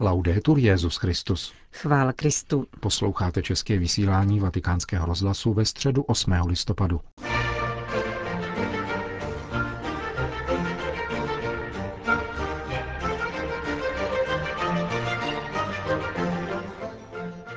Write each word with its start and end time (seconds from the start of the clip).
Laudetur 0.00 0.58
Jezus 0.58 0.96
Christus. 0.96 1.52
Chvála 1.72 2.12
Kristu. 2.12 2.66
Posloucháte 2.80 3.42
české 3.42 3.78
vysílání 3.78 4.40
Vatikánského 4.40 5.06
rozhlasu 5.06 5.52
ve 5.52 5.64
středu 5.64 6.02
8. 6.02 6.32
listopadu. 6.46 7.00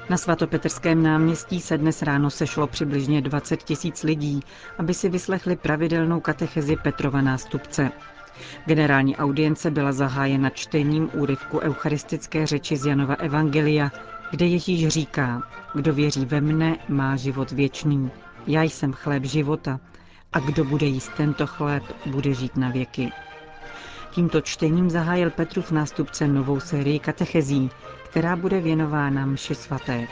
Na 0.10 0.18
svatopetrském 0.18 1.04
náměstí 1.04 1.62
se 1.62 1.78
dnes 1.78 2.02
ráno 2.02 2.30
sešlo 2.30 2.68
přibližně 2.68 3.22
20 3.22 3.64
tisíc 3.64 4.04
lidí, 4.04 4.40
aby 4.78 4.94
si 4.94 5.10
vyslechli 5.10 5.56
pravidelnou 5.56 6.20
katechezi 6.20 6.76
Petrova 6.76 7.22
nástupce. 7.22 7.92
Generální 8.66 9.18
audience 9.18 9.72
byla 9.72 9.92
zahájena 9.92 10.50
čtením 10.50 11.10
úryvku 11.14 11.60
eucharistické 11.60 12.46
řeči 12.46 12.78
z 12.78 12.86
Janova 12.86 13.14
Evangelia, 13.14 13.92
kde 14.32 14.46
Ježíš 14.46 14.88
říká, 14.88 15.44
kdo 15.74 15.94
věří 15.94 16.26
ve 16.26 16.42
mne, 16.42 16.78
má 16.90 17.16
život 17.16 17.52
věčný. 17.52 18.12
Já 18.48 18.64
jsem 18.64 18.94
chléb 18.94 19.26
života 19.26 19.80
a 20.34 20.40
kdo 20.40 20.64
bude 20.64 20.86
jíst 20.86 21.12
tento 21.18 21.48
chléb, 21.48 21.84
bude 22.06 22.34
žít 22.34 22.58
na 22.58 22.70
věky. 22.70 23.12
Tímto 24.12 24.42
čtením 24.42 24.90
zahájil 24.90 25.30
Petrův 25.32 25.72
nástupce 25.72 26.28
novou 26.28 26.60
sérii 26.60 27.00
katechezí, 27.00 27.70
která 28.10 28.36
bude 28.36 28.62
věnována 28.62 29.26
mši 29.26 29.56
svaté. 29.56 30.08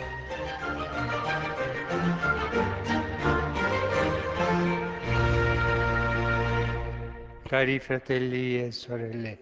Cari 7.49 7.79
fratelli 7.79 8.57
e 8.59 8.71
sorelle, 8.71 9.37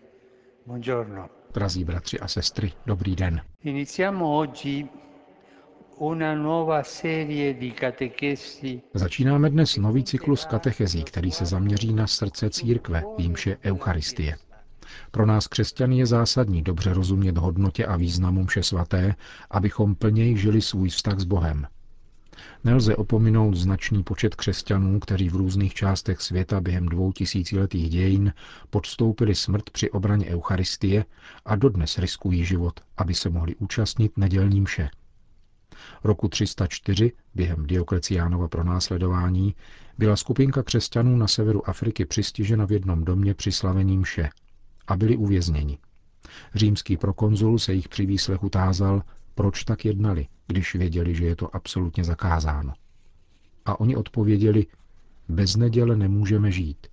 buongiorno. 0.66 1.30
Drazí 1.53 1.84
bratři 1.84 2.20
a 2.20 2.27
sestry, 2.27 2.71
dobrý 2.85 3.16
den. 3.16 3.41
Iniziamo 3.63 4.27
oggi 4.27 4.89
una 5.98 6.34
nuova 6.34 6.84
serie 6.84 7.57
di 7.57 7.74
catechesi 7.79 8.81
Začínáme 8.93 9.49
dnes 9.49 9.77
nový 9.77 10.04
cyklus 10.04 10.46
katechezí, 10.46 11.04
který 11.04 11.31
se 11.31 11.46
zaměří 11.46 11.93
na 11.93 12.07
srdce 12.07 12.49
církve, 12.49 13.04
jímž 13.18 13.48
je 13.48 13.57
Eucharistie. 13.63 14.37
Pro 15.12 15.26
nás 15.26 15.48
křesťany 15.48 15.98
je 15.98 16.05
zásadní 16.05 16.62
dobře 16.62 16.93
rozumět 16.93 17.37
hodnotě 17.37 17.85
a 17.85 17.96
významu 17.96 18.43
mše 18.43 18.63
svaté, 18.63 19.15
abychom 19.49 19.96
plněji 19.96 20.37
žili 20.37 20.62
svůj 20.62 20.90
vztah 20.90 21.20
s 21.20 21.24
Bohem. 21.24 21.68
Nelze 22.63 22.96
opominout 22.96 23.55
značný 23.55 24.04
počet 24.04 24.36
křesťanů, 24.36 24.99
kteří 24.99 25.30
v 25.30 25.36
různých 25.36 25.74
částech 25.74 26.22
světa 26.22 26.62
během 26.62 26.86
dvou 26.86 27.12
tisíciletých 27.12 27.90
dějin 27.90 28.34
podstoupili 28.70 29.36
smrt 29.36 29.70
při 29.70 29.91
obraně 29.91 30.26
Eucharistie 30.26 31.05
a 31.46 31.55
dodnes 31.55 31.98
riskují 31.98 32.46
život, 32.46 32.80
aby 32.98 33.14
se 33.14 33.30
mohli 33.30 33.55
účastnit 33.55 34.18
nedělní 34.18 34.62
mše. 34.62 34.90
Roku 36.04 36.27
304, 36.27 37.12
během 37.36 37.68
Diokleciánova 37.68 38.48
pronásledování, 38.48 39.55
byla 39.98 40.16
skupinka 40.16 40.64
křesťanů 40.64 41.18
na 41.18 41.27
severu 41.27 41.70
Afriky 41.70 42.05
přistižena 42.05 42.66
v 42.66 42.71
jednom 42.71 43.05
domě 43.05 43.34
při 43.34 43.52
slavení 43.52 43.98
mše 43.98 44.30
a 44.88 44.98
byli 44.98 45.18
uvězněni. 45.18 45.77
Římský 46.55 46.98
prokonzul 46.98 47.60
se 47.60 47.74
jich 47.74 47.90
při 47.90 48.05
výslechu 48.05 48.49
tázal, 48.49 49.04
proč 49.35 49.63
tak 49.63 49.85
jednali, 49.85 50.27
když 50.48 50.76
věděli, 50.76 51.15
že 51.15 51.26
je 51.26 51.35
to 51.35 51.55
absolutně 51.55 52.03
zakázáno. 52.03 52.73
A 53.65 53.79
oni 53.79 53.95
odpověděli, 53.95 54.65
bez 55.29 55.55
neděle 55.55 55.95
nemůžeme 55.95 56.51
žít. 56.51 56.87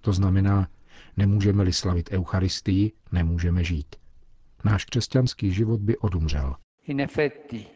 To 0.00 0.12
znamená, 0.12 0.68
nemůžeme-li 1.16 1.72
slavit 1.72 2.10
Eucharistii, 2.12 2.92
nemůžeme 3.12 3.64
žít. 3.64 3.96
Náš 4.64 4.84
křesťanský 4.84 5.52
život 5.52 5.80
by 5.80 5.98
odumřel. 5.98 6.56
In 6.86 7.00
effetti, 7.00 7.66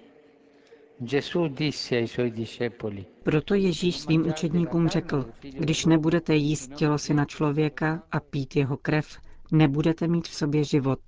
Gesù 1.00 1.48
disse 1.48 1.96
ai 1.96 2.08
suoi 2.08 2.30
discepoli, 2.30 3.06
Proto 3.22 3.54
Ježíš 3.54 3.98
svým 3.98 4.26
učedníkům 4.26 4.88
řekl, 4.88 5.26
když 5.40 5.84
nebudete 5.84 6.34
jíst 6.34 6.74
tělo 6.74 6.98
syna 6.98 7.24
člověka 7.24 8.02
a 8.12 8.20
pít 8.20 8.56
jeho 8.56 8.76
krev, 8.76 9.18
nebudete 9.52 10.08
mít 10.08 10.28
v 10.28 10.34
sobě 10.34 10.64
život. 10.64 11.00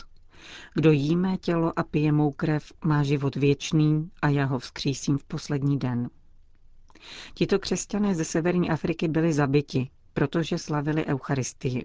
Kdo 0.74 0.90
jí 0.92 1.16
mé 1.16 1.36
tělo 1.36 1.78
a 1.78 1.82
pije 1.82 2.12
mou 2.12 2.30
krev, 2.30 2.72
má 2.84 3.02
život 3.02 3.36
věčný 3.36 4.10
a 4.22 4.28
já 4.28 4.44
ho 4.44 4.58
vzkřísím 4.58 5.18
v 5.18 5.24
poslední 5.24 5.78
den. 5.78 6.10
Tito 7.34 7.58
křesťané 7.58 8.14
ze 8.14 8.24
severní 8.24 8.70
Afriky 8.70 9.08
byli 9.08 9.32
zabiti, 9.32 9.90
protože 10.14 10.58
slavili 10.58 11.06
Eucharistii. 11.06 11.84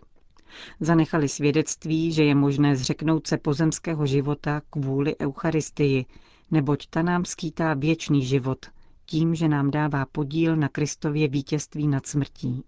Zanechali 0.80 1.30
svědectví, 1.30 2.12
že 2.12 2.24
je 2.24 2.36
možné 2.36 2.76
zřeknout 2.76 3.28
se 3.28 3.38
pozemského 3.38 4.06
života 4.06 4.62
kvůli 4.70 5.16
Eucharistii, 5.20 6.06
neboť 6.52 6.88
ta 6.90 7.02
nám 7.02 7.26
skýtá 7.26 7.74
věčný 7.74 8.26
život, 8.26 8.66
tím, 9.06 9.36
že 9.36 9.48
nám 9.48 9.72
dává 9.72 10.06
podíl 10.06 10.56
na 10.56 10.70
Kristově 10.70 11.28
vítězství 11.28 11.88
nad 11.88 12.06
smrtí. 12.06 12.64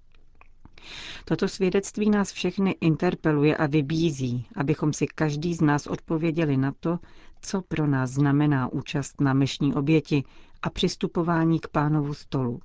Toto 1.26 1.48
svědectví 1.48 2.10
nás 2.10 2.32
všechny 2.32 2.76
interpeluje 2.82 3.58
a 3.58 3.66
vybízí, 3.66 4.48
abychom 4.56 4.94
si 4.94 5.08
každý 5.08 5.54
z 5.54 5.62
nás 5.62 5.88
odpověděli 5.88 6.58
na 6.58 6.72
to, 6.80 7.00
co 7.42 7.62
pro 7.62 7.88
nás 7.88 8.12
znamená 8.12 8.74
účast 8.74 9.22
na 9.22 9.34
mešní 9.34 9.74
oběti 9.76 10.24
a 10.62 10.70
přistupování 10.70 11.60
k 11.60 11.68
pánovu 11.68 12.14
stolu. 12.14 12.60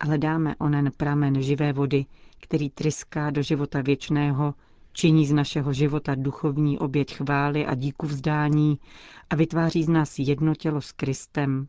Hledáme 0.00 0.56
onen 0.58 0.90
pramen 0.96 1.42
živé 1.42 1.72
vody, 1.72 2.06
který 2.40 2.70
tryská 2.70 3.30
do 3.30 3.42
života 3.42 3.80
věčného, 3.80 4.54
činí 4.92 5.26
z 5.26 5.32
našeho 5.32 5.72
života 5.72 6.14
duchovní 6.14 6.78
oběť 6.78 7.14
chvály 7.16 7.66
a 7.66 7.74
díku 7.74 8.06
vzdání 8.06 8.78
a 9.30 9.36
vytváří 9.36 9.82
z 9.84 9.88
nás 9.88 10.18
jedno 10.18 10.54
tělo 10.54 10.80
s 10.80 10.92
Kristem. 10.92 11.68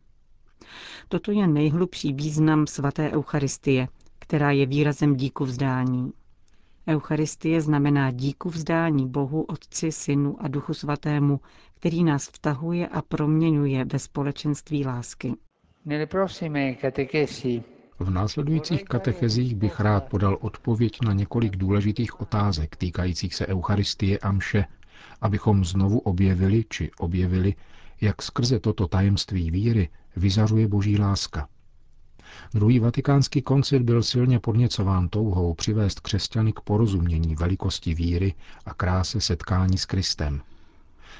Toto 1.08 1.32
je 1.32 1.46
nejhlubší 1.46 2.12
význam 2.12 2.66
svaté 2.66 3.10
Eucharistie, 3.10 3.88
která 4.28 4.50
je 4.50 4.66
výrazem 4.66 5.16
díku 5.16 5.44
vzdání. 5.44 6.12
Eucharistie 6.88 7.60
znamená 7.60 8.10
díku 8.10 8.50
vzdání 8.50 9.08
Bohu, 9.08 9.42
Otci, 9.42 9.92
Synu 9.92 10.36
a 10.42 10.48
Duchu 10.48 10.74
Svatému, 10.74 11.40
který 11.74 12.04
nás 12.04 12.28
vtahuje 12.28 12.88
a 12.88 13.02
proměňuje 13.02 13.84
ve 13.84 13.98
společenství 13.98 14.84
lásky. 14.86 15.34
V 17.98 18.10
následujících 18.10 18.84
katechezích 18.84 19.54
bych 19.54 19.80
rád 19.80 20.04
podal 20.08 20.38
odpověď 20.40 20.98
na 21.04 21.12
několik 21.12 21.56
důležitých 21.56 22.20
otázek 22.20 22.76
týkajících 22.76 23.34
se 23.34 23.46
Eucharistie 23.46 24.18
a 24.18 24.32
mše, 24.32 24.64
abychom 25.20 25.64
znovu 25.64 25.98
objevili 25.98 26.64
či 26.68 26.90
objevili, 26.98 27.54
jak 28.00 28.22
skrze 28.22 28.60
toto 28.60 28.88
tajemství 28.88 29.50
víry 29.50 29.88
vyzařuje 30.16 30.68
boží 30.68 30.98
láska. 30.98 31.48
Druhý 32.54 32.78
vatikánský 32.78 33.42
koncil 33.42 33.84
byl 33.84 34.02
silně 34.02 34.38
podněcován 34.38 35.08
touhou 35.08 35.54
přivést 35.54 36.00
křesťany 36.00 36.52
k 36.52 36.60
porozumění 36.60 37.34
velikosti 37.34 37.94
víry 37.94 38.34
a 38.66 38.74
kráse 38.74 39.20
setkání 39.20 39.78
s 39.78 39.86
Kristem. 39.86 40.42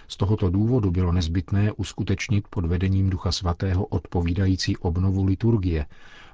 Z 0.09 0.17
tohoto 0.17 0.51
důvodu 0.51 0.91
bylo 0.91 1.13
nezbytné 1.13 1.73
uskutečnit 1.73 2.49
pod 2.51 2.65
vedením 2.65 3.11
Ducha 3.11 3.33
Svatého 3.33 3.87
odpovídající 3.87 4.77
obnovu 4.77 5.25
liturgie, 5.25 5.87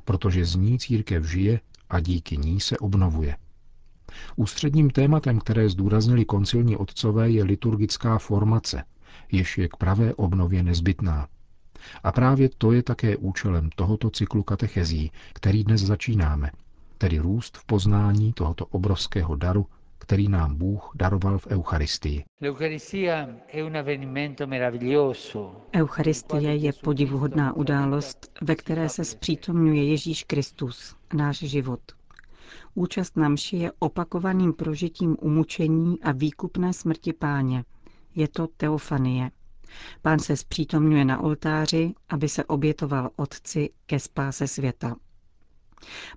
protože 0.05 0.45
z 0.45 0.57
ní 0.57 0.79
církev 0.79 1.25
žije 1.25 1.61
a 1.91 2.01
díky 2.01 2.37
ní 2.37 2.61
se 2.61 2.79
obnovuje. 2.79 3.37
Ústředním 4.37 4.91
tématem, 4.91 5.39
které 5.39 5.69
zdůraznili 5.69 6.25
koncilní 6.25 6.77
otcové, 6.77 7.31
je 7.31 7.45
liturgická 7.45 8.19
formace, 8.19 8.85
jež 9.33 9.59
je 9.59 9.69
k 9.69 9.77
pravé 9.77 10.15
obnově 10.15 10.63
nezbytná. 10.63 11.29
A 12.03 12.13
právě 12.13 12.49
to 12.59 12.73
je 12.73 12.83
také 12.83 13.17
účelem 13.17 13.71
tohoto 13.77 14.11
cyklu 14.11 14.43
katechezí, 14.43 15.11
který 15.33 15.65
dnes 15.65 15.81
začínáme, 15.81 16.51
tedy 16.99 17.19
růst 17.19 17.57
v 17.57 17.65
poznání 17.67 18.33
tohoto 18.33 18.67
obrovského 18.67 19.37
daru, 19.37 19.67
který 19.99 20.29
nám 20.29 20.55
Bůh 20.57 20.91
daroval 20.95 21.39
v 21.39 21.47
Eucharistii. 21.47 22.25
L'Eucaristia 22.41 23.29
è 23.53 23.63
un 23.65 23.77
avvenimento 23.77 24.47
meraviglioso, 24.47 25.57
Eucharistie 25.77 26.57
je 26.57 26.73
podivuhodná 26.73 27.57
událost, 27.57 28.31
ve 28.43 28.55
které 28.57 28.89
se 28.89 29.05
zpřítomňuje 29.05 29.85
Ježíš 29.85 30.25
Kristus, 30.25 30.97
náš 31.15 31.39
život. 31.39 31.81
Účast 32.75 33.17
na 33.17 33.29
mši 33.29 33.57
je 33.57 33.73
opakovaným 33.79 34.53
prožitím 34.53 35.17
umučení 35.21 36.03
a 36.03 36.13
výkupné 36.13 36.73
smrti 36.73 37.13
páně. 37.13 37.65
Je 38.15 38.29
to 38.29 38.47
teofanie. 38.57 39.31
Pán 40.03 40.19
se 40.19 40.37
zpřítomňuje 40.37 41.05
na 41.05 41.21
oltáři, 41.21 41.95
aby 42.09 42.29
se 42.29 42.45
obětoval 42.45 43.11
Otci 43.17 43.71
ke 43.87 44.01
spáse 44.01 44.49
světa. 44.49 44.97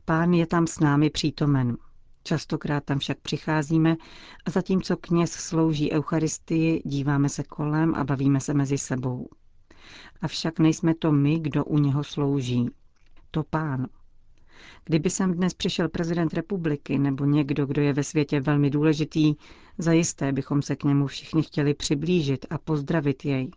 Pán 0.06 0.34
je 0.34 0.48
tam 0.48 0.68
s 0.68 0.80
námi 0.80 1.10
přítomen. 1.10 1.78
Častokrát 2.24 2.84
tam 2.84 3.00
však 3.00 3.18
přicházíme 3.18 3.96
a 4.46 4.52
zatímco 4.52 4.98
kněz 4.98 5.32
slouží 5.32 5.92
Eucharistii, 5.92 6.82
díváme 6.86 7.30
se 7.30 7.44
kolem 7.44 7.96
a 7.96 8.04
bavíme 8.04 8.40
se 8.40 8.54
mezi 8.54 8.78
sebou. 8.78 9.30
Avšak 10.22 10.60
nejsme 10.60 10.96
to 10.96 11.12
my, 11.12 11.40
kdo 11.40 11.66
u 11.66 11.78
něho 11.78 12.04
slouží. 12.04 12.70
To 13.32 13.44
pán. 13.44 13.88
Kdyby 14.86 15.10
sem 15.10 15.34
dnes 15.34 15.54
přišel 15.54 15.90
prezident 15.90 16.34
republiky 16.34 17.00
nebo 17.00 17.26
někdo, 17.26 17.66
kdo 17.66 17.82
je 17.82 17.94
ve 17.94 18.04
světě 18.04 18.42
velmi 18.42 18.70
důležitý, 18.70 19.36
zajisté 19.78 20.32
bychom 20.32 20.62
se 20.62 20.76
k 20.76 20.84
němu 20.84 21.08
všichni 21.08 21.44
chtěli 21.44 21.74
přiblížit 21.74 22.46
a 22.50 22.58
pozdravit 22.58 23.26
jej. 23.26 23.52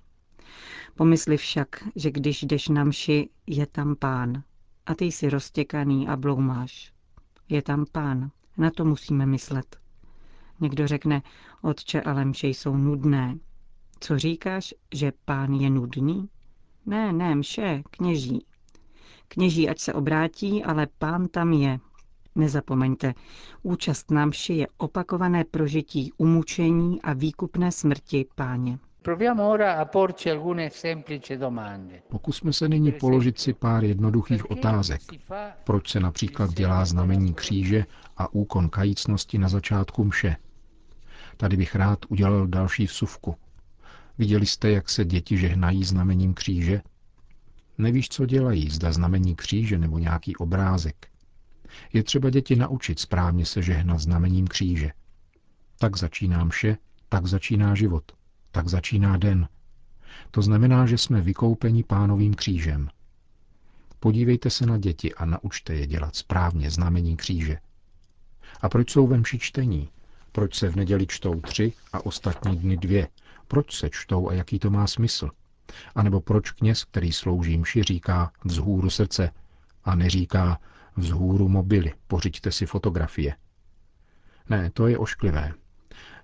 Pomysli 0.94 1.36
však, 1.36 1.68
že 1.96 2.10
když 2.10 2.42
jdeš 2.42 2.68
na 2.68 2.84
mši, 2.84 3.28
je 3.46 3.66
tam 3.66 3.96
pán. 3.96 4.42
A 4.86 4.94
ty 4.94 5.04
jsi 5.04 5.30
roztěkaný 5.30 6.08
a 6.08 6.16
bloumáš. 6.16 6.92
Je 7.48 7.62
tam 7.62 7.84
pán. 7.92 8.30
Na 8.58 8.70
to 8.70 8.84
musíme 8.84 9.26
myslet. 9.26 9.76
Někdo 10.60 10.86
řekne, 10.86 11.22
otče, 11.62 12.00
ale 12.00 12.24
mše 12.24 12.48
jsou 12.48 12.76
nudné. 12.76 13.38
Co 14.00 14.18
říkáš, 14.18 14.74
že 14.94 15.12
pán 15.24 15.54
je 15.54 15.70
nudný? 15.70 16.28
Ne, 16.86 17.12
ne, 17.12 17.34
mše, 17.34 17.82
kněží. 17.90 18.46
Kněží, 19.32 19.68
ať 19.68 19.78
se 19.78 19.92
obrátí, 19.92 20.64
ale 20.64 20.86
pán 20.98 21.28
tam 21.28 21.52
je. 21.52 21.78
Nezapomeňte, 22.34 23.14
účast 23.62 24.10
na 24.10 24.26
mši 24.26 24.52
je 24.54 24.66
opakované 24.78 25.44
prožití 25.44 26.12
umučení 26.18 27.02
a 27.02 27.12
výkupné 27.12 27.72
smrti 27.72 28.26
páně. 28.34 28.78
Pokusme 32.08 32.52
se 32.52 32.68
nyní 32.68 32.92
položit 32.92 33.38
si 33.38 33.52
pár 33.54 33.84
jednoduchých 33.84 34.50
otázek. 34.50 35.00
Proč 35.64 35.90
se 35.90 36.00
například 36.00 36.50
dělá 36.54 36.84
znamení 36.84 37.34
kříže 37.34 37.84
a 38.16 38.34
úkon 38.34 38.68
kajícnosti 38.68 39.38
na 39.38 39.48
začátku 39.48 40.04
mše? 40.04 40.36
Tady 41.36 41.56
bych 41.56 41.74
rád 41.74 41.98
udělal 42.08 42.46
další 42.46 42.86
vsuvku. 42.86 43.34
Viděli 44.18 44.46
jste, 44.46 44.70
jak 44.70 44.88
se 44.90 45.04
děti 45.04 45.36
žehnají 45.36 45.84
znamením 45.84 46.34
kříže? 46.34 46.82
Nevíš, 47.78 48.08
co 48.08 48.26
dělají, 48.26 48.70
zda 48.70 48.92
znamení 48.92 49.36
kříže 49.36 49.78
nebo 49.78 49.98
nějaký 49.98 50.36
obrázek. 50.36 51.08
Je 51.92 52.02
třeba 52.02 52.30
děti 52.30 52.56
naučit 52.56 52.98
správně 53.00 53.46
se 53.46 53.62
žehnat 53.62 54.00
znamením 54.00 54.46
kříže. 54.46 54.90
Tak 55.78 55.96
začíná 55.96 56.44
mše, 56.44 56.76
tak 57.08 57.26
začíná 57.26 57.74
život, 57.74 58.12
tak 58.50 58.68
začíná 58.68 59.16
den. 59.16 59.48
To 60.30 60.42
znamená, 60.42 60.86
že 60.86 60.98
jsme 60.98 61.20
vykoupeni 61.20 61.84
pánovým 61.84 62.34
křížem. 62.34 62.88
Podívejte 64.00 64.50
se 64.50 64.66
na 64.66 64.78
děti 64.78 65.14
a 65.14 65.24
naučte 65.24 65.74
je 65.74 65.86
dělat 65.86 66.16
správně 66.16 66.70
znamení 66.70 67.16
kříže. 67.16 67.58
A 68.60 68.68
proč 68.68 68.90
jsou 68.90 69.06
ve 69.06 69.18
mši 69.18 69.38
čtení? 69.38 69.88
Proč 70.32 70.54
se 70.54 70.68
v 70.68 70.76
neděli 70.76 71.06
čtou 71.06 71.40
tři 71.40 71.72
a 71.92 72.06
ostatní 72.06 72.56
dny 72.56 72.76
dvě? 72.76 73.08
Proč 73.48 73.78
se 73.78 73.90
čtou 73.90 74.28
a 74.28 74.34
jaký 74.34 74.58
to 74.58 74.70
má 74.70 74.86
smysl? 74.86 75.30
A 75.94 76.02
nebo 76.02 76.20
proč 76.20 76.50
kněz, 76.50 76.84
který 76.84 77.12
slouží 77.12 77.58
mši, 77.58 77.82
říká 77.82 78.32
vzhůru 78.44 78.90
srdce 78.90 79.30
a 79.84 79.94
neříká 79.94 80.58
vzhůru 80.96 81.48
mobily, 81.48 81.92
pořiďte 82.06 82.52
si 82.52 82.66
fotografie. 82.66 83.36
Ne, 84.48 84.70
to 84.70 84.86
je 84.86 84.98
ošklivé. 84.98 85.52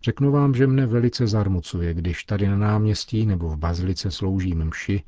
Řeknu 0.02 0.32
vám, 0.32 0.54
že 0.54 0.66
mne 0.66 0.86
velice 0.86 1.26
zarmucuje, 1.26 1.94
když 1.94 2.24
tady 2.24 2.48
na 2.48 2.56
náměstí 2.56 3.26
nebo 3.26 3.48
v 3.48 3.56
bazilice 3.56 4.10
sloužím 4.10 4.64
mši 4.64 5.02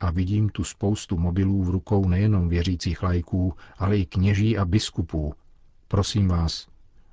a 0.00 0.10
vidím 0.10 0.48
tu 0.48 0.64
spoustu 0.64 1.16
mobilů 1.18 1.64
v 1.64 1.70
rukou 1.70 2.08
nejenom 2.08 2.48
věřících 2.48 3.02
lajků, 3.02 3.54
ale 3.78 3.98
i 3.98 4.06
kněží 4.06 4.58
a 4.58 4.64
biskupů. 4.64 5.34
Prosím 5.88 6.28
vás, 6.28 6.68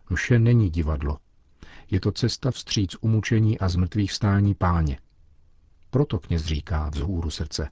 mše 0.10 0.40
není 0.40 0.70
divadlo. 0.70 1.18
Je 1.92 2.00
to 2.00 2.12
cesta 2.12 2.52
vstříc 2.52 2.96
umučení 3.02 3.60
a 3.60 3.70
zmrtvých 3.70 4.12
stání 4.12 4.56
páně. 4.56 4.98
Proto 5.92 6.20
kněz 6.20 6.42
říká 6.46 6.90
vzhůru 6.90 7.30
srdce. 7.30 7.70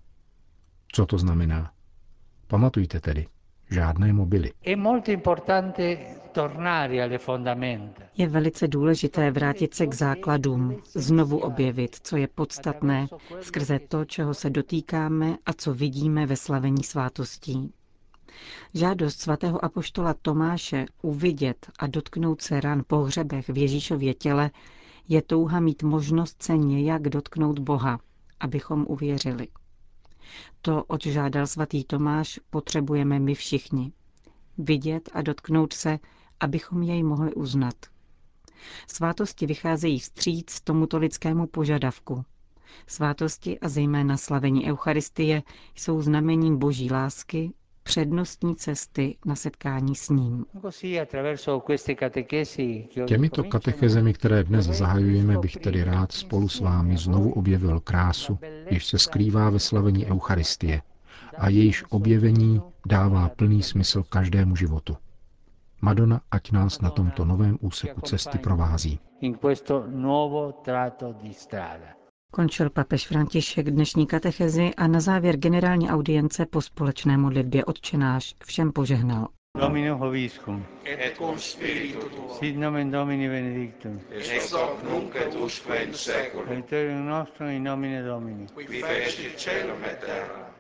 Co 0.92 1.06
to 1.06 1.18
znamená? 1.18 1.72
Pamatujte 2.48 3.00
tedy, 3.00 3.28
žádné 3.72 4.14
mobily. 4.14 4.54
Je 8.18 8.28
velice 8.28 8.68
důležité 8.68 9.32
vrátit 9.32 9.74
se 9.74 9.88
k 9.88 9.94
základům, 9.94 10.82
znovu 10.96 11.38
objevit, 11.38 11.96
co 12.04 12.18
je 12.18 12.28
podstatné 12.28 13.08
skrze 13.42 13.80
to, 13.80 14.06
čeho 14.06 14.34
se 14.34 14.50
dotýkáme 14.50 15.38
a 15.46 15.54
co 15.54 15.74
vidíme 15.74 16.26
ve 16.26 16.36
slavení 16.36 16.84
svátostí. 16.84 17.74
Žádost 18.74 19.20
svatého 19.20 19.66
apoštola 19.66 20.14
Tomáše 20.22 20.86
uvidět 21.02 21.68
a 21.80 21.88
dotknout 21.88 22.42
se 22.42 22.62
ran 22.62 22.84
po 22.88 22.98
hřebech 22.98 23.50
v 23.50 23.58
Ježíšově 23.58 24.14
těle 24.14 24.52
je 25.08 25.22
touha 25.22 25.60
mít 25.60 25.84
možnost 25.84 26.44
se 26.44 26.58
nějak 26.58 27.02
dotknout 27.02 27.60
Boha, 27.60 28.00
abychom 28.40 28.86
uvěřili. 28.90 29.48
To, 30.62 30.84
oč 30.84 31.04
žádal 31.04 31.48
svatý 31.48 31.84
Tomáš, 31.84 32.40
potřebujeme 32.50 33.20
my 33.20 33.36
všichni. 33.36 33.92
Vidět 34.58 35.10
a 35.14 35.22
dotknout 35.22 35.74
se, 35.74 36.00
abychom 36.40 36.84
jej 36.84 37.04
mohli 37.04 37.34
uznat. 37.34 37.76
Svátosti 38.88 39.46
vycházejí 39.46 40.00
vstříc 40.00 40.62
tomuto 40.62 40.98
lidskému 40.98 41.48
požadavku. 41.48 42.26
Svátosti 42.88 43.60
a 43.60 43.70
zejména 43.70 44.18
slavení 44.18 44.66
Eucharistie 44.72 45.44
jsou 45.76 46.02
znamením 46.02 46.58
boží 46.58 46.92
lásky 46.92 47.54
přednostní 47.90 48.56
cesty 48.56 49.18
na 49.26 49.36
setkání 49.36 49.96
s 49.96 50.10
ním. 50.10 50.46
Těmito 53.06 53.44
katechezemi, 53.44 54.14
které 54.14 54.44
dnes 54.44 54.66
zahajujeme, 54.66 55.38
bych 55.38 55.56
tedy 55.58 55.84
rád 55.84 56.12
spolu 56.12 56.48
s 56.50 56.60
vámi 56.60 56.98
znovu 56.98 57.32
objevil 57.34 57.80
krásu, 57.80 58.40
jež 58.70 58.86
se 58.86 58.98
skrývá 58.98 59.50
ve 59.50 59.60
slavení 59.60 60.06
Eucharistie 60.06 60.82
a 61.38 61.50
jejíž 61.50 61.84
objevení 61.90 62.62
dává 62.88 63.30
plný 63.30 63.64
smysl 63.64 64.04
každému 64.10 64.56
životu. 64.56 64.98
Madonna, 65.82 66.22
ať 66.32 66.52
nás 66.52 66.82
na 66.82 66.90
tomto 66.90 67.26
novém 67.26 67.58
úseku 67.62 68.02
cesty 68.02 68.38
provází. 68.38 69.00
Končil 72.32 72.70
papež 72.70 73.08
František 73.08 73.70
dnešní 73.70 74.08
katechezi 74.08 74.72
a 74.78 74.88
na 74.88 75.00
závěr 75.00 75.38
generální 75.38 75.90
audience 75.90 76.46
po 76.46 76.62
společné 76.62 77.18
modlitbě 77.18 77.66
odčenáš 77.66 78.36
všem 78.46 78.72
požehnal. 78.72 79.28
Domino 79.58 79.98
hoviscum. 79.98 80.66
Et 80.86 81.18
cum 81.18 81.40
spiritu 81.40 82.10
tuo. 82.10 82.36
Sit 82.40 82.58
nomen 82.58 82.92
Domini 82.92 83.30
benedictum. 83.30 84.02
Ex 84.10 84.52
hoc 84.52 84.84
nunc 84.84 85.16
et 85.16 85.36
usque 85.36 85.84
in 85.84 85.94
seculum. 85.94 86.50
Aiuterium 86.50 87.06
nostrum 87.06 87.50
in 87.50 87.64
nomine 87.64 88.04
Domini. 88.04 88.48
Qui 88.48 88.82
fecit 88.82 89.36
caelum 89.46 89.84
et 89.84 90.00
terra. 90.00 90.54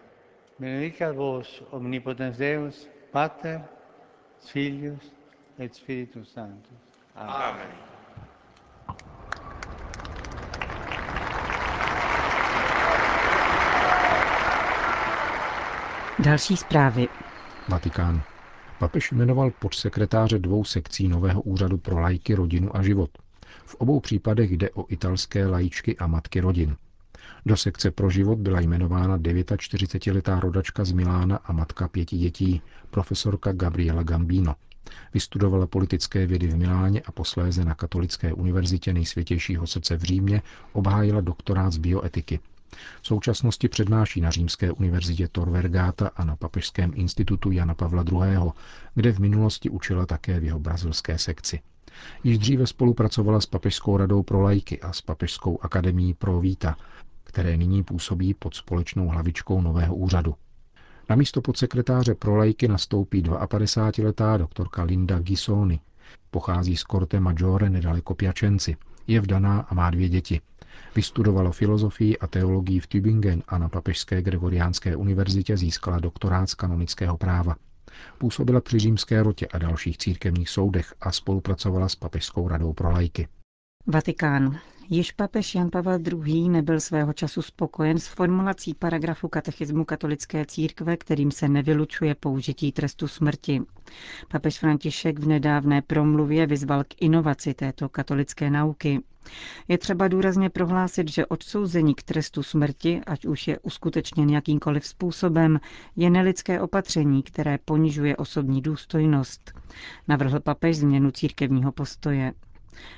Benedicat 0.59 1.15
vos 1.15 1.63
omnipotens 1.71 2.37
Deus, 2.37 2.87
Pater, 3.11 3.61
Filius 4.53 5.11
et 5.59 5.75
Spiritus 5.75 6.33
Sanctus. 6.33 6.77
Amen. 7.15 7.35
Amen. 7.35 7.88
Další 16.23 16.57
zprávy. 16.57 17.07
Vatikán. 17.69 18.23
Papež 18.79 19.11
jmenoval 19.11 19.51
podsekretáře 19.51 20.39
dvou 20.39 20.63
sekcí 20.63 21.07
nového 21.07 21.41
úřadu 21.41 21.77
pro 21.77 21.99
lajky, 21.99 22.35
rodinu 22.35 22.75
a 22.77 22.81
život. 22.81 23.09
V 23.65 23.75
obou 23.75 23.99
případech 23.99 24.51
jde 24.51 24.69
o 24.69 24.85
italské 24.89 25.47
lajičky 25.47 25.97
a 25.97 26.07
matky 26.07 26.39
rodin. 26.39 26.75
Do 27.45 27.57
sekce 27.57 27.91
pro 27.91 28.09
život 28.09 28.39
byla 28.39 28.59
jmenována 28.59 29.17
49-letá 29.17 30.39
rodačka 30.39 30.85
z 30.85 30.91
Milána 30.91 31.37
a 31.37 31.53
matka 31.53 31.87
pěti 31.87 32.17
dětí, 32.17 32.61
profesorka 32.89 33.51
Gabriela 33.51 34.03
Gambino. 34.03 34.55
Vystudovala 35.13 35.67
politické 35.67 36.25
vědy 36.25 36.47
v 36.47 36.57
Miláně 36.57 37.01
a 37.01 37.11
posléze 37.11 37.65
na 37.65 37.75
Katolické 37.75 38.33
univerzitě 38.33 38.93
nejsvětějšího 38.93 39.67
srdce 39.67 39.97
v 39.97 40.03
Římě 40.03 40.41
obhájila 40.73 41.21
doktorát 41.21 41.73
z 41.73 41.77
bioetiky. 41.77 42.39
V 43.01 43.07
současnosti 43.07 43.67
přednáší 43.67 44.21
na 44.21 44.31
Římské 44.31 44.71
univerzitě 44.71 45.27
Tor 45.27 45.49
Vergata 45.49 46.11
a 46.15 46.25
na 46.25 46.35
Papežském 46.35 46.91
institutu 46.95 47.51
Jana 47.51 47.75
Pavla 47.75 48.03
II., 48.11 48.51
kde 48.95 49.11
v 49.11 49.19
minulosti 49.19 49.69
učila 49.69 50.05
také 50.05 50.39
v 50.39 50.43
jeho 50.43 50.59
brazilské 50.59 51.17
sekci. 51.17 51.59
Již 52.23 52.37
dříve 52.37 52.67
spolupracovala 52.67 53.41
s 53.41 53.45
Papežskou 53.45 53.97
radou 53.97 54.23
pro 54.23 54.41
lajky 54.41 54.81
a 54.81 54.93
s 54.93 55.01
Papežskou 55.01 55.59
akademií 55.61 56.13
pro 56.13 56.39
víta, 56.39 56.75
které 57.23 57.57
nyní 57.57 57.83
působí 57.83 58.33
pod 58.33 58.55
společnou 58.55 59.07
hlavičkou 59.07 59.61
nového 59.61 59.95
úřadu. 59.95 60.35
Na 61.09 61.15
místo 61.15 61.41
podsekretáře 61.41 62.15
pro 62.15 62.35
lajky 62.35 62.67
nastoupí 62.67 63.23
52-letá 63.23 64.37
doktorka 64.37 64.83
Linda 64.83 65.19
Gisoni. 65.19 65.79
Pochází 66.31 66.77
z 66.77 66.81
Corte 66.81 67.19
Maggiore 67.19 67.69
nedaleko 67.69 68.15
Piacenci. 68.15 68.77
Je 69.07 69.21
vdaná 69.21 69.59
a 69.59 69.73
má 69.73 69.89
dvě 69.89 70.09
děti. 70.09 70.41
Vystudovala 70.95 71.51
filozofii 71.51 72.17
a 72.17 72.27
teologii 72.27 72.79
v 72.79 72.87
Tübingen 72.87 73.43
a 73.47 73.57
na 73.57 73.69
Papežské 73.69 74.21
Gregoriánské 74.21 74.95
univerzitě 74.95 75.57
získala 75.57 75.99
doktorát 75.99 76.49
z 76.49 76.55
kanonického 76.55 77.17
práva. 77.17 77.55
Působila 78.17 78.61
při 78.61 78.79
římské 78.79 79.23
rotě 79.23 79.47
a 79.47 79.57
dalších 79.57 79.97
církevních 79.97 80.49
soudech 80.49 80.93
a 81.01 81.11
spolupracovala 81.11 81.89
s 81.89 81.95
Papežskou 81.95 82.47
radou 82.47 82.73
pro 82.73 82.91
lajky. 82.91 83.27
Vatikán. 83.87 84.59
Již 84.91 85.11
papež 85.11 85.55
Jan 85.55 85.69
Pavel 85.69 85.99
II. 86.25 86.49
nebyl 86.49 86.79
svého 86.79 87.13
času 87.13 87.41
spokojen 87.41 87.99
s 87.99 88.07
formulací 88.07 88.73
paragrafu 88.73 89.27
katechismu 89.27 89.85
katolické 89.85 90.45
církve, 90.45 90.97
kterým 90.97 91.31
se 91.31 91.47
nevylučuje 91.49 92.15
použití 92.15 92.71
trestu 92.71 93.07
smrti. 93.07 93.61
Papež 94.31 94.59
František 94.59 95.19
v 95.19 95.27
nedávné 95.27 95.81
promluvě 95.81 96.45
vyzval 96.47 96.83
k 96.83 97.01
inovaci 97.01 97.53
této 97.53 97.89
katolické 97.89 98.49
nauky. 98.49 98.99
Je 99.67 99.77
třeba 99.77 100.07
důrazně 100.07 100.49
prohlásit, 100.49 101.09
že 101.09 101.25
odsouzení 101.25 101.95
k 101.95 102.03
trestu 102.03 102.43
smrti, 102.43 103.01
ať 103.07 103.25
už 103.25 103.47
je 103.47 103.59
uskutečněn 103.59 104.29
jakýmkoliv 104.29 104.85
způsobem, 104.87 105.59
je 105.95 106.09
nelidské 106.09 106.61
opatření, 106.61 107.23
které 107.23 107.57
ponižuje 107.65 108.17
osobní 108.17 108.61
důstojnost. 108.61 109.51
Navrhl 110.07 110.39
papež 110.39 110.77
změnu 110.77 111.11
církevního 111.11 111.71
postoje. 111.71 112.33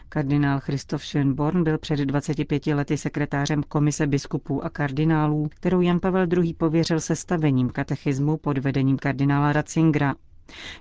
Kardinál 0.10 0.60
Christoph 0.60 1.04
Schönborn 1.04 1.64
byl 1.64 1.78
před 1.78 2.00
25 2.00 2.68
lety 2.68 2.98
sekretářem 2.98 3.64
Komise 3.64 4.08
biskupů 4.08 4.66
a 4.66 4.70
kardinálů, 4.70 5.50
kterou 5.56 5.82
Jan 5.82 6.00
Pavel 6.00 6.28
II. 6.38 6.54
pověřil 6.54 7.00
sestavením 7.00 7.70
katechismu 7.70 8.38
pod 8.38 8.58
vedením 8.58 8.98
kardinála 8.98 9.54
Ratzingera. 9.54 10.16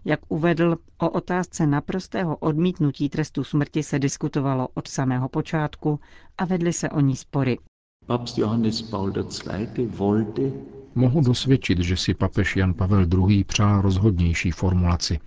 Jak 0.04 0.20
uvedl, 0.28 0.76
o 0.98 1.10
otázce 1.10 1.66
naprostého 1.66 2.36
odmítnutí 2.36 3.08
trestu 3.08 3.44
smrti 3.44 3.82
se 3.82 3.98
diskutovalo 3.98 4.68
od 4.74 4.88
samého 4.88 5.28
počátku 5.28 6.00
a 6.38 6.44
vedly 6.44 6.72
se 6.72 6.90
o 6.90 7.00
ní 7.00 7.16
spory. 7.16 7.58
Mohu 10.94 11.20
dosvědčit, 11.20 11.78
že 11.78 11.96
si 11.96 12.14
papež 12.14 12.56
Jan 12.56 12.74
Pavel 12.74 13.06
II. 13.28 13.44
přál 13.44 13.80
rozhodnější 13.80 14.50
formulaci. 14.50 15.18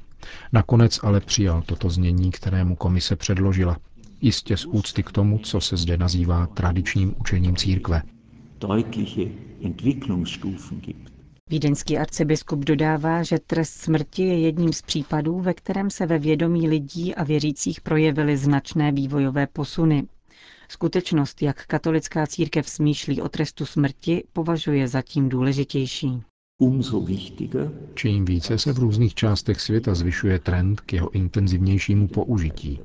Nakonec 0.54 1.00
ale 1.04 1.20
přijal 1.20 1.62
toto 1.66 1.90
znění, 1.90 2.32
kterému 2.32 2.76
komise 2.76 3.16
předložila. 3.16 3.78
Jistě 4.22 4.58
z 4.58 4.66
úcty 4.66 5.04
k 5.04 5.12
tomu, 5.12 5.40
co 5.40 5.62
se 5.62 5.78
zde 5.78 5.98
nazývá 5.98 6.48
tradičním 6.48 7.16
učením 7.20 7.56
církve. 7.56 8.02
Vídeňský 11.50 11.98
arcibiskup 11.98 12.60
dodává, 12.60 13.24
že 13.24 13.40
trest 13.40 13.74
smrti 13.74 14.24
je 14.24 14.40
jedním 14.40 14.74
z 14.74 14.82
případů, 14.82 15.40
ve 15.40 15.54
kterém 15.54 15.90
se 15.90 16.06
ve 16.06 16.20
vědomí 16.20 16.68
lidí 16.68 17.16
a 17.16 17.24
věřících 17.24 17.82
projevily 17.82 18.38
značné 18.38 18.92
vývojové 18.92 19.48
posuny. 19.48 20.04
Skutečnost, 20.70 21.42
jak 21.42 21.66
katolická 21.66 22.28
církev 22.28 22.70
smýšlí 22.70 23.22
o 23.22 23.30
trestu 23.30 23.66
smrti, 23.66 24.24
považuje 24.34 24.88
za 24.88 25.02
tím 25.02 25.30
důležitější. 25.30 26.24
Čím 27.94 28.26
více 28.26 28.58
se 28.58 28.74
v 28.74 28.78
různých 28.80 29.14
částech 29.14 29.62
světa 29.62 29.96
zvyšuje 29.96 30.40
trend 30.40 30.82
k 30.82 30.94
jeho 30.94 31.12
intenzivnějšímu 31.12 32.08
použití. 32.08 32.80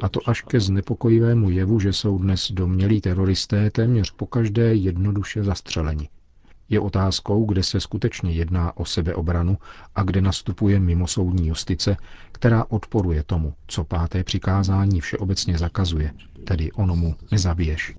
A 0.00 0.08
to 0.08 0.20
až 0.28 0.42
ke 0.42 0.60
znepokojivému 0.60 1.50
jevu, 1.50 1.80
že 1.80 1.92
jsou 1.92 2.18
dnes 2.18 2.52
domělí 2.52 3.00
teroristé 3.00 3.70
téměř 3.70 4.10
pokaždé 4.10 4.74
jednoduše 4.74 5.44
zastřeleni. 5.44 6.08
Je 6.68 6.80
otázkou, 6.80 7.44
kde 7.44 7.62
se 7.62 7.80
skutečně 7.80 8.32
jedná 8.32 8.76
o 8.76 8.84
sebeobranu 8.84 9.58
a 9.94 10.02
kde 10.02 10.20
nastupuje 10.20 10.80
mimosoudní 10.80 11.48
justice, 11.48 11.96
která 12.32 12.64
odporuje 12.68 13.22
tomu, 13.22 13.54
co 13.66 13.84
páté 13.84 14.24
přikázání 14.24 15.00
všeobecně 15.00 15.58
zakazuje, 15.58 16.12
tedy 16.44 16.72
onomu 16.72 17.14
nezabiješ. 17.32 17.94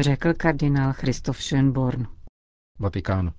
Řekl 0.00 0.34
kardinál 0.34 0.92
Christoph 0.92 1.38
Schönborn. 1.38 2.06
Vatikán. 2.78 3.32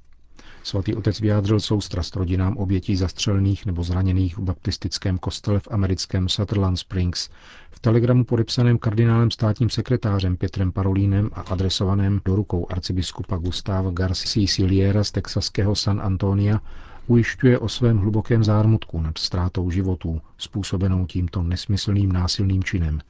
Svatý 0.64 0.96
otec 0.96 1.20
vyjádřil 1.20 1.60
soustrast 1.60 2.16
rodinám 2.16 2.58
obětí 2.58 2.96
zastřelených 2.96 3.66
nebo 3.66 3.84
zraněných 3.84 4.38
v 4.38 4.42
baptistickém 4.42 5.18
kostele 5.18 5.60
v 5.60 5.68
americkém 5.72 6.30
Sutherland 6.30 6.80
Springs 6.80 7.30
v 7.72 7.80
telegramu 7.80 8.24
podepsaném 8.24 8.78
kardinálem 8.78 9.32
státním 9.32 9.70
sekretářem 9.70 10.38
Petrem 10.38 10.72
Parolínem 10.72 11.30
a 11.34 11.42
adresovaném 11.42 12.22
do 12.26 12.36
rukou 12.36 12.68
arcibiskupa 12.70 13.38
Gustava 13.38 13.92
Garcia 13.92 14.48
Siliera 14.48 15.04
z 15.04 15.12
texaského 15.12 15.76
San 15.76 16.02
Antonia 16.02 16.62
ujišťuje 17.08 17.60
o 17.60 17.70
svém 17.70 17.98
hlubokém 17.98 18.44
zármutku 18.44 19.02
nad 19.02 19.18
ztrátou 19.18 19.72
životů 19.72 20.22
způsobenou 20.38 21.06
tímto 21.06 21.44
nesmyslným 21.44 22.12
násilným 22.12 22.64
činem– 22.64 23.00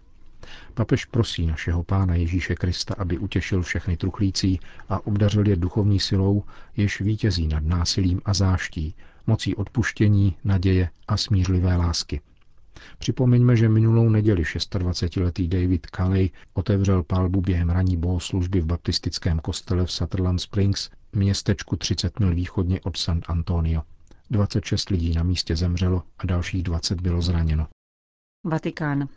Papež 0.73 1.05
prosí 1.05 1.47
našeho 1.47 1.83
Pána 1.83 2.15
Ježíše 2.15 2.55
Krista, 2.55 2.95
aby 2.97 3.17
utěšil 3.17 3.61
všechny 3.61 3.97
truchlící 3.97 4.59
a 4.89 5.07
obdařil 5.07 5.47
je 5.47 5.55
duchovní 5.55 5.99
silou, 5.99 6.43
jež 6.77 7.01
vítězí 7.01 7.47
nad 7.47 7.63
násilím 7.63 8.21
a 8.25 8.33
záští, 8.33 8.95
mocí 9.27 9.55
odpuštění, 9.55 10.35
naděje 10.43 10.89
a 11.07 11.17
smířlivé 11.17 11.75
lásky. 11.75 12.21
Připomeňme, 12.97 13.55
že 13.55 13.69
minulou 13.69 14.09
neděli 14.09 14.43
26-letý 14.43 15.47
David 15.47 15.87
Caley 15.87 16.29
otevřel 16.53 17.03
palbu 17.03 17.41
během 17.41 17.69
ranní 17.69 17.97
bohoslužby 17.97 18.61
v 18.61 18.65
baptistickém 18.65 19.39
kostele 19.39 19.85
v 19.85 19.91
Sutherland 19.91 20.41
Springs, 20.41 20.89
městečku 21.13 21.75
30 21.75 22.19
mil 22.19 22.35
východně 22.35 22.81
od 22.81 22.97
San 22.97 23.21
Antonio. 23.27 23.81
26 24.29 24.89
lidí 24.89 25.13
na 25.13 25.23
místě 25.23 25.55
zemřelo 25.55 26.03
a 26.17 26.25
dalších 26.25 26.63
20 26.63 27.01
bylo 27.01 27.21
zraněno. 27.21 27.67
Vatikán. 28.45 29.07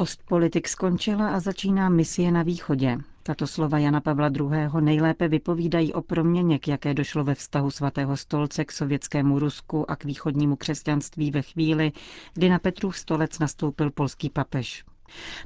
Ostpolitik 0.00 0.68
skončila 0.68 1.28
a 1.30 1.40
začíná 1.40 1.88
misie 1.88 2.32
na 2.32 2.42
východě. 2.42 2.98
Tato 3.22 3.46
slova 3.46 3.78
Jana 3.78 4.00
Pavla 4.00 4.28
II. 4.28 4.80
nejlépe 4.80 5.28
vypovídají 5.28 5.92
o 5.92 6.02
proměně, 6.02 6.58
k 6.58 6.68
jaké 6.68 6.94
došlo 6.94 7.24
ve 7.24 7.34
vztahu 7.34 7.70
svatého 7.70 8.16
stolce 8.16 8.64
k 8.64 8.72
sovětskému 8.72 9.38
Rusku 9.38 9.90
a 9.90 9.96
k 9.96 10.04
východnímu 10.04 10.56
křesťanství 10.56 11.30
ve 11.30 11.42
chvíli, 11.42 11.92
kdy 12.34 12.48
na 12.48 12.58
Petrův 12.58 12.96
stolec 12.98 13.38
nastoupil 13.38 13.90
polský 13.90 14.30
papež. 14.30 14.84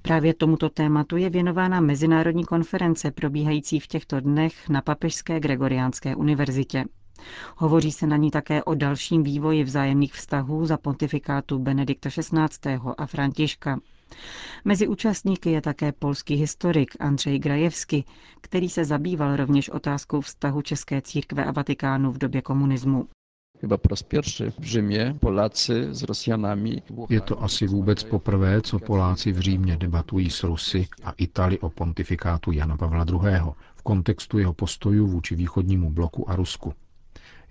Právě 0.03 0.35
tomuto 0.35 0.69
tématu 0.69 1.17
je 1.17 1.31
věnována 1.31 1.81
mezinárodní 1.81 2.45
konference 2.45 3.11
probíhající 3.11 3.81
v 3.81 3.87
těchto 3.87 4.21
dnech 4.21 4.69
na 4.69 4.83
Papežské 4.83 5.41
Gregoriánské 5.41 6.17
univerzitě. 6.17 6.85
Hovoří 7.57 7.93
se 7.93 8.07
na 8.07 8.17
ní 8.17 8.31
také 8.31 8.65
o 8.65 8.75
dalším 8.75 9.23
vývoji 9.23 9.65
vzájemných 9.65 10.15
vztahů 10.15 10.67
za 10.67 10.77
pontifikátu 10.77 11.59
Benedikta 11.59 12.09
XVI. 12.11 12.79
a 12.99 13.07
Františka. 13.07 13.79
Mezi 14.65 14.89
účastníky 14.89 15.51
je 15.51 15.61
také 15.61 15.93
polský 15.93 16.35
historik 16.35 16.97
Andřej 17.01 17.39
Grajevsky, 17.39 18.05
který 18.41 18.69
se 18.69 18.85
zabýval 18.85 19.37
rovněž 19.37 19.71
otázkou 19.71 20.21
vztahu 20.21 20.63
České 20.63 21.03
církve 21.03 21.45
a 21.45 21.53
Vatikánu 21.53 22.13
v 22.13 22.19
době 22.19 22.43
komunismu. 22.43 23.09
Chyba 23.61 23.77
po 23.77 23.89
raz 23.89 24.03
pierwszy 24.03 24.51
w 24.51 24.65
Rzymie 24.65 25.15
Polacy 25.21 25.87
z 25.91 26.03
Rosjanami. 26.03 26.83
Je 27.09 27.21
to 27.21 27.43
asi 27.43 27.67
vůbec 27.67 28.05
poprvé, 28.05 28.63
co 28.63 28.79
Poláci 28.79 29.33
v 29.33 29.41
Římě 29.41 29.77
debatují 29.77 30.31
s 30.31 30.43
Rusy 30.43 30.89
a 31.05 31.11
Itali 31.11 31.59
o 31.59 31.71
pontifikátu 31.71 32.53
Jana 32.53 32.77
Pavla 32.77 33.05
II. 33.09 33.41
v 33.77 33.83
kontextu 33.83 34.39
jeho 34.39 34.53
postojů 34.53 35.07
vůči 35.07 35.35
východnímu 35.35 35.91
bloku 35.91 36.31
a 36.31 36.37
Rusku. 36.37 36.75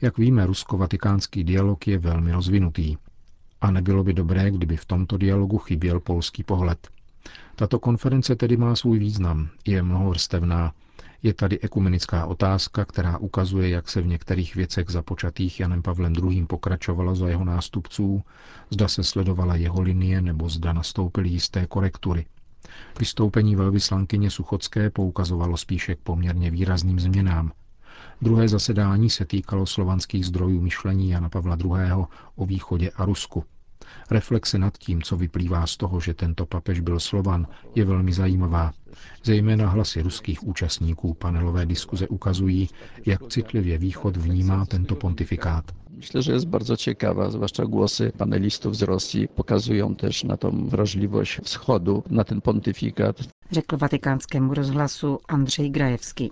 Jak 0.01 0.17
víme, 0.17 0.45
rusko-vatikánský 0.45 1.43
dialog 1.43 1.87
je 1.87 1.97
velmi 1.97 2.31
rozvinutý. 2.31 2.97
A 3.63 3.71
nebylo 3.71 4.03
by 4.03 4.13
dobré, 4.13 4.51
kdyby 4.51 4.77
v 4.77 4.85
tomto 4.85 5.17
dialogu 5.17 5.57
chyběl 5.57 5.99
polský 5.99 6.43
pohled. 6.43 6.87
Tato 7.55 7.79
konference 7.79 8.35
tedy 8.35 8.57
má 8.57 8.75
svůj 8.75 8.99
význam, 8.99 9.49
je 9.67 9.83
mnohovrstevná. 9.83 10.73
Je 11.23 11.33
tady 11.33 11.59
ekumenická 11.59 12.25
otázka, 12.25 12.85
která 12.85 13.17
ukazuje, 13.17 13.69
jak 13.69 13.89
se 13.89 14.01
v 14.01 14.07
některých 14.07 14.55
věcech 14.55 14.89
započatých 14.89 15.59
Janem 15.59 15.81
Pavlem 15.81 16.13
II. 16.13 16.45
pokračovalo 16.45 17.15
za 17.15 17.27
jeho 17.27 17.45
nástupců, 17.45 18.21
zda 18.69 18.87
se 18.87 19.03
sledovala 19.03 19.55
jeho 19.55 19.81
linie 19.81 20.21
nebo 20.21 20.49
zda 20.49 20.73
nastoupily 20.73 21.29
jisté 21.29 21.67
korektury. 21.67 22.25
Vystoupení 22.99 23.55
velvyslankyně 23.55 24.29
Suchodské 24.29 24.89
poukazovalo 24.89 25.57
spíše 25.57 25.95
k 25.95 25.99
poměrně 25.99 26.51
výrazným 26.51 26.99
změnám– 26.99 27.51
Druhé 28.23 28.47
zasedání 28.47 29.09
se 29.09 29.25
týkalo 29.25 29.65
slovanských 29.65 30.25
zdrojů 30.25 30.61
myšlení 30.61 31.09
Jana 31.09 31.29
Pavla 31.29 31.57
II. 31.65 31.71
o 32.35 32.45
východě 32.45 32.89
a 32.95 33.05
Rusku. 33.05 33.43
Reflexe 34.11 34.57
nad 34.57 34.77
tím, 34.77 35.01
co 35.01 35.17
vyplývá 35.17 35.67
z 35.67 35.77
toho, 35.77 35.99
že 35.99 36.13
tento 36.13 36.45
papež 36.45 36.79
byl 36.79 36.99
Slovan, 36.99 37.47
je 37.75 37.85
velmi 37.85 38.13
zajímavá. 38.13 38.71
Zejména 39.23 39.69
hlasy 39.69 40.01
ruských 40.01 40.43
účastníků 40.47 41.13
panelové 41.13 41.65
diskuze 41.65 42.07
ukazují, 42.07 42.69
jak 43.05 43.27
citlivě 43.29 43.77
Východ 43.77 44.17
vnímá 44.17 44.65
tento 44.65 44.95
pontifikát. 44.95 45.71
Myślę, 45.89 46.21
że 46.21 46.31
jest 46.33 46.47
bardzo 46.47 46.77
ciekawa, 46.77 47.29
zwłaszcza 47.31 47.65
głosy 47.65 48.11
panelistów 48.17 48.75
z 48.75 48.81
Rosji 48.81 49.27
pokazują 49.27 49.95
też 49.95 50.23
na 50.23 50.37
tą 50.37 50.65
wrażliwość 50.69 51.39
wschodu, 51.43 52.03
na 52.09 52.23
ten 52.23 52.41
pontyfikat. 52.41 53.15
Řekl 53.51 53.77
vatykánskému 53.77 54.53
rozhlasu 54.53 55.17
Andrzej 55.27 55.71
Grajewski. 55.71 56.31